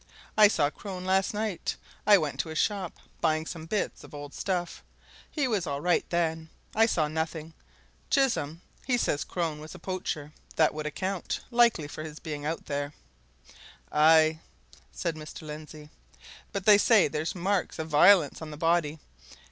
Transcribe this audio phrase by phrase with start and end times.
[0.35, 1.75] I saw Crone last night.
[2.07, 4.83] I went to his shop, buying some bits of old stuff.
[5.29, 7.53] He was all right then I saw nothing.
[8.09, 10.33] Chisholm he says Crone was a poacher.
[10.55, 12.93] That would account, likely, for his being out there."
[13.91, 14.39] "Aye!"
[14.91, 15.43] said Mr.
[15.43, 15.91] Lindsey.
[16.51, 18.97] "But they say there's marks of violence on the body.